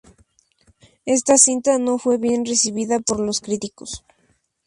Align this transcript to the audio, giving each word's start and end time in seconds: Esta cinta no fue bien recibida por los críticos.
Esta 1.05 1.37
cinta 1.37 1.77
no 1.77 1.99
fue 1.99 2.17
bien 2.17 2.43
recibida 2.43 2.99
por 3.01 3.19
los 3.19 3.39
críticos. 3.39 4.03